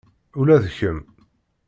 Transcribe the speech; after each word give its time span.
Ula 0.39 0.57
d 0.63 0.65
kemm. 0.77 0.99